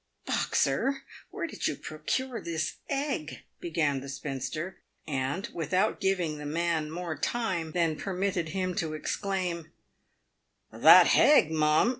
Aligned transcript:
"Boxer, 0.25 1.03
where 1.29 1.45
did 1.45 1.67
you 1.67 1.75
procure 1.75 2.41
this 2.41 2.77
egg?" 2.89 3.43
began 3.61 3.99
the 3.99 4.09
spinster; 4.09 4.79
and, 5.07 5.47
without 5.53 5.99
giving 6.01 6.39
the 6.39 6.45
man 6.47 6.89
more 6.89 7.15
time 7.15 7.71
than 7.73 7.95
permitted 7.95 8.49
him 8.49 8.73
to 8.77 8.95
exclaim," 8.95 9.71
That 10.83 11.05
hegg, 11.05 11.51
mum 11.51 11.89